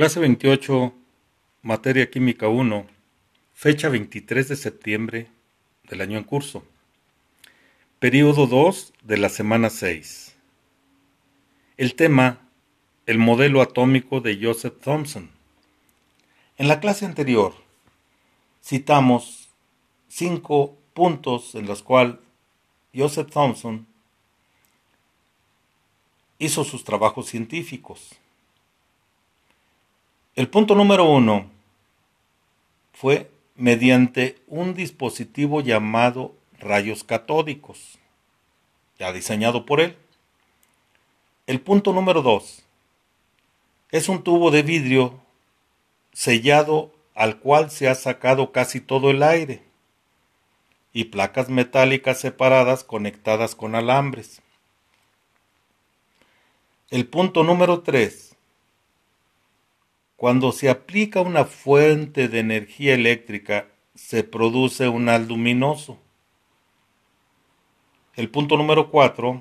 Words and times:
Clase 0.00 0.18
28, 0.18 0.94
Materia 1.60 2.10
Química 2.10 2.48
1, 2.48 2.86
fecha 3.52 3.90
23 3.90 4.48
de 4.48 4.56
septiembre 4.56 5.26
del 5.90 6.00
año 6.00 6.16
en 6.16 6.24
curso. 6.24 6.64
Período 7.98 8.46
2 8.46 8.94
de 9.02 9.18
la 9.18 9.28
semana 9.28 9.68
6. 9.68 10.34
El 11.76 11.96
tema, 11.96 12.40
el 13.04 13.18
modelo 13.18 13.60
atómico 13.60 14.22
de 14.22 14.38
Joseph 14.42 14.80
Thomson. 14.80 15.28
En 16.56 16.66
la 16.66 16.80
clase 16.80 17.04
anterior 17.04 17.52
citamos 18.64 19.50
cinco 20.08 20.78
puntos 20.94 21.54
en 21.54 21.66
los 21.66 21.82
cuales 21.82 22.16
Joseph 22.96 23.30
Thomson 23.30 23.86
hizo 26.38 26.64
sus 26.64 26.84
trabajos 26.84 27.26
científicos. 27.26 28.19
El 30.36 30.48
punto 30.48 30.74
número 30.74 31.04
uno 31.04 31.50
fue 32.92 33.30
mediante 33.56 34.40
un 34.46 34.74
dispositivo 34.74 35.60
llamado 35.60 36.34
rayos 36.58 37.02
catódicos, 37.02 37.98
ya 38.98 39.12
diseñado 39.12 39.66
por 39.66 39.80
él. 39.80 39.96
El 41.46 41.60
punto 41.60 41.92
número 41.92 42.22
dos 42.22 42.62
es 43.90 44.08
un 44.08 44.22
tubo 44.22 44.50
de 44.50 44.62
vidrio 44.62 45.20
sellado 46.12 46.92
al 47.14 47.38
cual 47.38 47.70
se 47.70 47.88
ha 47.88 47.94
sacado 47.96 48.52
casi 48.52 48.80
todo 48.80 49.10
el 49.10 49.22
aire 49.22 49.62
y 50.92 51.04
placas 51.04 51.48
metálicas 51.48 52.20
separadas 52.20 52.84
conectadas 52.84 53.54
con 53.54 53.74
alambres. 53.74 54.42
El 56.90 57.06
punto 57.06 57.44
número 57.44 57.82
3. 57.82 58.29
Cuando 60.20 60.52
se 60.52 60.68
aplica 60.68 61.22
una 61.22 61.46
fuente 61.46 62.28
de 62.28 62.40
energía 62.40 62.92
eléctrica, 62.92 63.68
se 63.94 64.22
produce 64.22 64.86
un 64.86 65.08
haz 65.08 65.26
luminoso. 65.26 65.96
El 68.16 68.28
punto 68.28 68.58
número 68.58 68.90
4. 68.90 69.40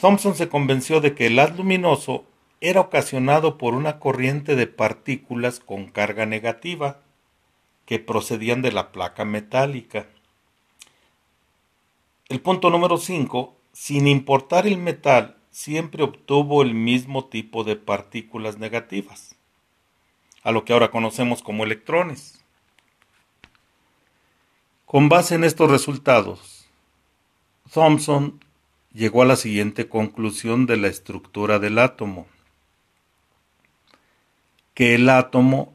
Thomson 0.00 0.34
se 0.34 0.48
convenció 0.48 1.02
de 1.02 1.14
que 1.14 1.26
el 1.26 1.38
haz 1.38 1.54
luminoso 1.58 2.24
era 2.62 2.80
ocasionado 2.80 3.58
por 3.58 3.74
una 3.74 4.00
corriente 4.00 4.56
de 4.56 4.66
partículas 4.66 5.60
con 5.60 5.90
carga 5.90 6.24
negativa 6.24 7.02
que 7.84 7.98
procedían 7.98 8.62
de 8.62 8.72
la 8.72 8.92
placa 8.92 9.26
metálica. 9.26 10.06
El 12.30 12.40
punto 12.40 12.70
número 12.70 12.96
5. 12.96 13.54
Sin 13.74 14.06
importar 14.06 14.66
el 14.66 14.78
metal, 14.78 15.36
siempre 15.54 16.02
obtuvo 16.02 16.62
el 16.62 16.74
mismo 16.74 17.26
tipo 17.26 17.62
de 17.62 17.76
partículas 17.76 18.58
negativas, 18.58 19.33
a 20.44 20.52
lo 20.52 20.64
que 20.64 20.72
ahora 20.72 20.90
conocemos 20.90 21.42
como 21.42 21.64
electrones. 21.64 22.44
Con 24.84 25.08
base 25.08 25.34
en 25.34 25.42
estos 25.42 25.70
resultados, 25.70 26.68
Thomson 27.72 28.38
llegó 28.92 29.22
a 29.22 29.26
la 29.26 29.36
siguiente 29.36 29.88
conclusión 29.88 30.66
de 30.66 30.76
la 30.76 30.88
estructura 30.88 31.58
del 31.58 31.78
átomo, 31.78 32.28
que 34.74 34.94
el 34.94 35.08
átomo 35.08 35.74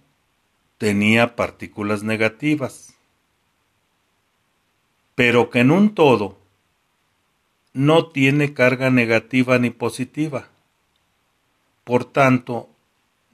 tenía 0.77 1.35
partículas 1.35 2.03
negativas, 2.03 2.95
pero 5.15 5.49
que 5.49 5.59
en 5.59 5.71
un 5.71 5.95
todo 5.95 6.37
no 7.73 8.07
tiene 8.09 8.53
carga 8.53 8.89
negativa 8.89 9.57
ni 9.57 9.71
positiva. 9.71 10.47
Por 11.83 12.05
tanto, 12.05 12.69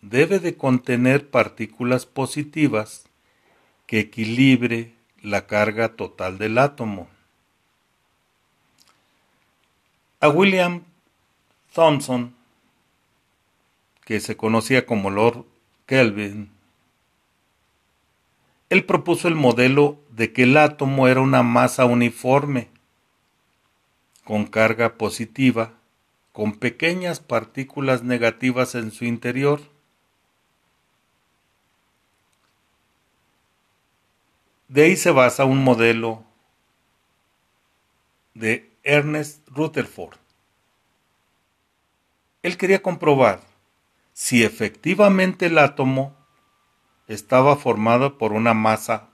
debe 0.10 0.40
de 0.40 0.56
contener 0.56 1.30
partículas 1.30 2.06
positivas 2.06 3.06
que 3.88 4.00
equilibre 4.00 4.94
la 5.22 5.48
carga 5.48 5.96
total 5.96 6.38
del 6.38 6.58
átomo. 6.60 7.08
A 10.20 10.30
William 10.30 10.84
Thomson, 11.74 12.36
que 14.06 14.20
se 14.20 14.38
conocía 14.38 14.86
como 14.86 15.10
Lord 15.10 15.46
Kelvin, 15.88 16.52
él 18.70 18.86
propuso 18.86 19.28
el 19.28 19.36
modelo 19.36 20.00
de 20.12 20.34
que 20.34 20.44
el 20.44 20.58
átomo 20.58 21.08
era 21.08 21.22
una 21.22 21.44
masa 21.44 21.86
uniforme 21.86 22.70
con 24.24 24.46
carga 24.46 24.98
positiva, 24.98 25.74
con 26.32 26.54
pequeñas 26.54 27.20
partículas 27.20 28.04
negativas 28.04 28.76
en 28.76 28.92
su 28.92 29.06
interior. 29.06 29.75
De 34.76 34.84
ahí 34.84 34.98
se 34.98 35.10
basa 35.10 35.46
un 35.46 35.64
modelo 35.64 36.26
de 38.34 38.78
Ernest 38.84 39.48
Rutherford. 39.48 40.18
Él 42.44 42.58
quería 42.58 42.82
comprobar 42.82 43.40
si 44.12 44.44
efectivamente 44.44 45.46
el 45.46 45.60
átomo 45.60 46.14
estaba 47.08 47.56
formado 47.56 48.18
por 48.18 48.34
una 48.34 48.54
masa 48.54 49.08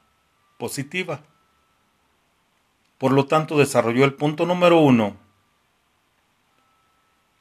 positiva. 0.57 1.21
Por 2.97 3.11
lo 3.11 3.27
tanto, 3.27 3.59
desarrolló 3.59 4.03
el 4.03 4.15
punto 4.15 4.47
número 4.47 4.79
uno, 4.79 5.15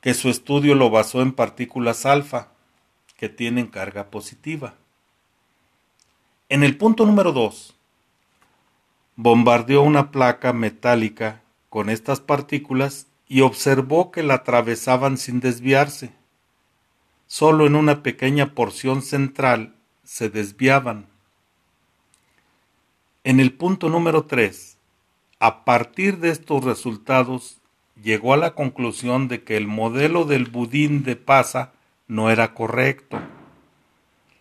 que 0.03 0.13
su 0.13 0.29
estudio 0.29 0.75
lo 0.75 0.91
basó 0.91 1.23
en 1.23 1.33
partículas 1.33 2.05
alfa, 2.05 2.49
que 3.17 3.31
tienen 3.31 3.67
carga 3.67 4.11
positiva. 4.11 4.75
En 6.51 6.65
el 6.65 6.77
punto 6.77 7.07
número 7.07 7.33
dos, 7.33 7.80
bombardeó 9.23 9.83
una 9.83 10.13
placa 10.13 10.55
metálica 10.55 11.43
con 11.69 11.91
estas 11.91 12.21
partículas 12.21 13.07
y 13.29 13.43
observó 13.43 14.11
que 14.11 14.23
la 14.23 14.37
atravesaban 14.37 15.19
sin 15.19 15.41
desviarse. 15.41 16.15
Solo 17.27 17.67
en 17.67 17.77
una 17.77 18.03
pequeña 18.03 18.55
porción 18.55 19.03
central 19.03 19.75
se 20.05 20.31
desviaban. 20.31 21.07
En 23.23 23.41
el 23.41 23.53
punto 23.53 23.91
número 23.91 24.25
3, 24.25 24.79
a 25.39 25.67
partir 25.67 26.17
de 26.17 26.31
estos 26.31 26.65
resultados, 26.65 27.59
llegó 28.03 28.33
a 28.33 28.39
la 28.39 28.55
conclusión 28.55 29.29
de 29.29 29.45
que 29.45 29.59
el 29.59 29.67
modelo 29.67 30.25
del 30.25 30.47
budín 30.47 31.03
de 31.03 31.17
Pasa 31.17 31.73
no 32.09 32.31
era 32.31 32.55
correcto. 32.55 33.21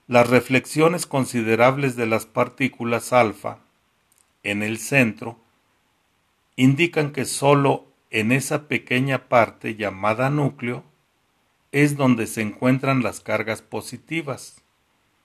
Las 0.07 0.29
reflexiones 0.29 1.05
considerables 1.05 1.97
de 1.97 2.05
las 2.05 2.25
partículas 2.25 3.11
alfa 3.11 3.59
en 4.43 4.63
el 4.63 4.77
centro 4.79 5.39
indican 6.55 7.11
que 7.11 7.25
sólo 7.25 7.85
en 8.09 8.31
esa 8.31 8.67
pequeña 8.67 9.29
parte 9.29 9.75
llamada 9.75 10.29
núcleo 10.29 10.83
es 11.71 11.95
donde 11.95 12.27
se 12.27 12.41
encuentran 12.41 13.03
las 13.03 13.19
cargas 13.21 13.61
positivas, 13.61 14.63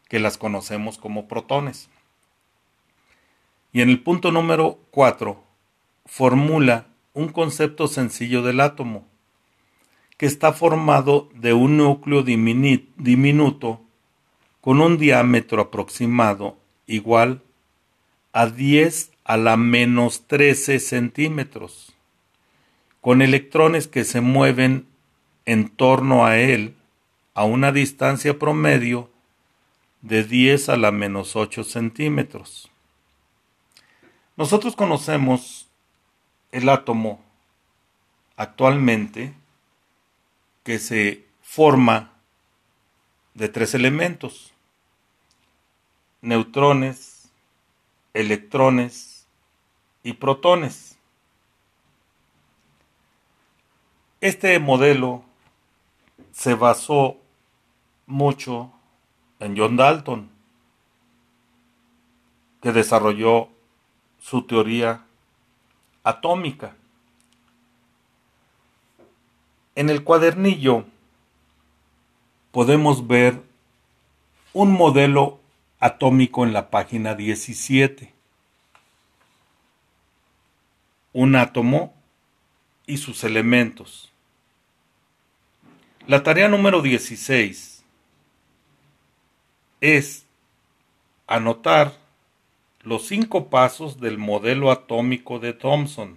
que 0.08 0.18
las 0.18 0.36
conocemos 0.36 0.98
como 0.98 1.26
protones. 1.26 1.88
Y 3.72 3.80
en 3.80 3.88
el 3.88 4.02
punto 4.02 4.30
número 4.30 4.78
4 4.90 5.42
formula 6.06 6.86
un 7.14 7.28
concepto 7.28 7.88
sencillo 7.88 8.42
del 8.42 8.60
átomo, 8.60 9.06
que 10.18 10.26
está 10.26 10.52
formado 10.52 11.28
de 11.34 11.54
un 11.54 11.78
núcleo 11.78 12.22
diminuto 12.22 13.80
con 14.60 14.80
un 14.80 14.98
diámetro 14.98 15.62
aproximado 15.62 16.58
igual 16.86 17.42
a 18.34 18.46
10 18.46 19.12
a 19.22 19.36
la 19.36 19.56
menos 19.56 20.26
13 20.26 20.80
centímetros, 20.80 21.94
con 23.00 23.22
electrones 23.22 23.86
que 23.86 24.04
se 24.04 24.20
mueven 24.20 24.88
en 25.46 25.68
torno 25.68 26.26
a 26.26 26.36
él 26.36 26.74
a 27.34 27.44
una 27.44 27.70
distancia 27.70 28.36
promedio 28.38 29.08
de 30.02 30.24
10 30.24 30.68
a 30.68 30.76
la 30.76 30.90
menos 30.90 31.36
8 31.36 31.62
centímetros. 31.62 32.70
Nosotros 34.36 34.74
conocemos 34.74 35.68
el 36.50 36.68
átomo 36.68 37.22
actualmente 38.36 39.32
que 40.64 40.80
se 40.80 41.24
forma 41.40 42.10
de 43.34 43.48
tres 43.48 43.74
elementos, 43.74 44.52
neutrones, 46.20 47.03
electrones 48.14 49.26
y 50.02 50.14
protones. 50.14 50.96
Este 54.20 54.58
modelo 54.58 55.24
se 56.32 56.54
basó 56.54 57.18
mucho 58.06 58.72
en 59.40 59.56
John 59.56 59.76
Dalton, 59.76 60.30
que 62.62 62.72
desarrolló 62.72 63.48
su 64.18 64.42
teoría 64.42 65.04
atómica. 66.02 66.74
En 69.74 69.90
el 69.90 70.04
cuadernillo 70.04 70.84
podemos 72.52 73.06
ver 73.06 73.42
un 74.52 74.72
modelo 74.72 75.40
atómico 75.84 76.46
en 76.46 76.54
la 76.54 76.70
página 76.70 77.14
17. 77.14 78.10
Un 81.12 81.36
átomo 81.36 81.92
y 82.86 82.96
sus 82.96 83.22
elementos. 83.22 84.10
La 86.06 86.22
tarea 86.22 86.48
número 86.48 86.80
16 86.80 87.84
es 89.82 90.24
anotar 91.26 91.92
los 92.80 93.06
cinco 93.06 93.50
pasos 93.50 94.00
del 94.00 94.16
modelo 94.16 94.70
atómico 94.70 95.38
de 95.38 95.52
Thomson. 95.52 96.16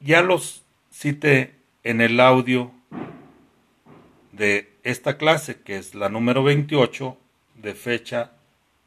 Ya 0.00 0.22
los 0.22 0.64
cité 0.90 1.54
en 1.84 2.00
el 2.00 2.18
audio 2.18 2.72
de 4.36 4.70
esta 4.82 5.16
clase, 5.16 5.60
que 5.62 5.76
es 5.76 5.94
la 5.94 6.08
número 6.08 6.44
28, 6.44 7.16
de 7.54 7.74
fecha 7.74 8.32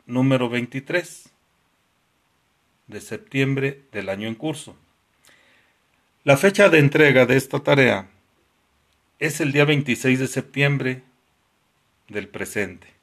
número 0.06 0.48
23 0.48 1.30
de 2.88 3.02
septiembre 3.02 3.82
del 3.92 4.10
año 4.10 4.28
en 4.28 4.36
curso. 4.36 4.76
La 6.24 6.38
fecha 6.38 6.70
de 6.70 6.80
entrega 6.80 7.26
de 7.26 7.38
esta 7.38 7.60
tarea 7.62 8.10
es 9.18 9.42
el 9.42 9.52
día 9.52 9.66
26 9.66 10.20
de 10.20 10.28
septiembre 10.28 11.04
del 12.08 12.28
presente. 12.28 12.99